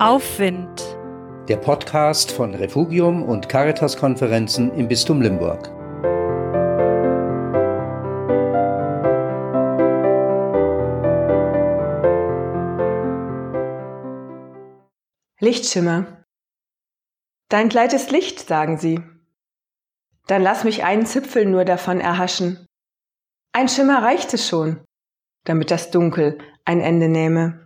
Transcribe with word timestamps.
Aufwind. 0.00 0.82
Der 1.46 1.56
Podcast 1.56 2.32
von 2.32 2.52
Refugium 2.52 3.22
und 3.22 3.48
Caritas-Konferenzen 3.48 4.74
im 4.74 4.88
Bistum 4.88 5.22
Limburg. 5.22 5.70
Lichtschimmer. 15.38 16.24
Dein 17.48 17.68
Kleid 17.68 17.92
ist 17.92 18.10
Licht, 18.10 18.48
sagen 18.48 18.78
sie. 18.78 19.00
Dann 20.26 20.42
lass 20.42 20.64
mich 20.64 20.82
einen 20.82 21.06
Zipfel 21.06 21.46
nur 21.46 21.64
davon 21.64 22.00
erhaschen. 22.00 22.66
Ein 23.52 23.68
Schimmer 23.68 24.02
reichte 24.02 24.38
schon, 24.38 24.84
damit 25.44 25.70
das 25.70 25.92
Dunkel 25.92 26.38
ein 26.64 26.80
Ende 26.80 27.08
nähme. 27.08 27.63